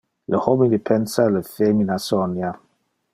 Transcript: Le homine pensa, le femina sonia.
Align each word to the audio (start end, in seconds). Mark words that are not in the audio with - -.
Le 0.29 0.37
homine 0.51 0.79
pensa, 0.87 1.27
le 1.35 1.43
femina 1.51 1.99
sonia. 2.07 2.51